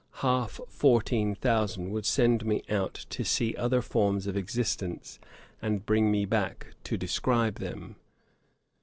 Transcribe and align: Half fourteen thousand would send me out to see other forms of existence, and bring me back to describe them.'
Half 0.25 0.59
fourteen 0.67 1.35
thousand 1.35 1.91
would 1.91 2.07
send 2.07 2.43
me 2.43 2.63
out 2.71 2.95
to 3.11 3.23
see 3.23 3.55
other 3.55 3.83
forms 3.83 4.25
of 4.25 4.35
existence, 4.35 5.19
and 5.61 5.85
bring 5.85 6.09
me 6.09 6.25
back 6.25 6.73
to 6.85 6.97
describe 6.97 7.59
them.' 7.59 7.97